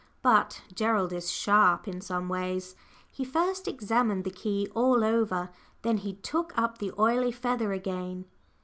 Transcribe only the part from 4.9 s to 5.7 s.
over.